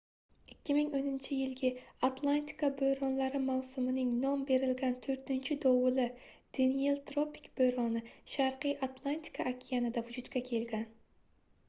2010-yilgi 0.67 1.69
atlantika 2.07 2.69
boʻronlari 2.79 3.41
mavsumining 3.49 4.15
nom 4.23 4.45
berilgan 4.51 4.95
toʻrtinchi 5.05 5.57
dovuli 5.65 6.07
deniel 6.59 6.97
tropik 7.11 7.49
boʻroni 7.61 8.03
sharqiy 8.37 8.75
atlantika 8.89 9.45
okeanida 9.53 10.03
vujudga 10.09 10.43
kelgan 10.49 10.89